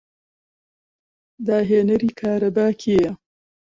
[1.47, 3.11] داهێنەری کارەبا کێیە؟